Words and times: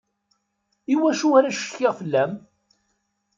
Iwacu 0.93 1.29
ara 1.37 1.55
ccetkiɣ 1.55 1.93
fella-m? 1.99 2.31